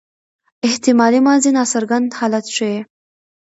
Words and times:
احتمالي 0.67 1.19
ماضي 1.27 1.49
ناڅرګند 1.57 2.09
حالت 2.19 2.45
ښيي. 2.55 2.77